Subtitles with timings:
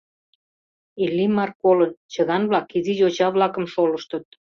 [1.03, 4.25] Иллимар колын: чыган-влак изи йоча-влакым шолыштыт.